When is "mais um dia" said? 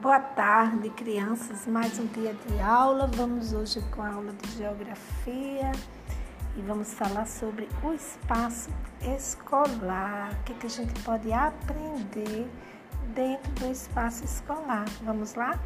1.66-2.34